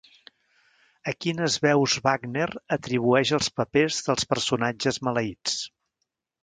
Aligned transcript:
A 1.11 1.13
quines 1.25 1.57
veus 1.65 1.99
Wagner 2.07 2.49
atribueix 2.79 3.35
els 3.41 3.53
papers 3.61 4.03
dels 4.09 4.31
personatges 4.35 5.03
maleïts? 5.11 5.63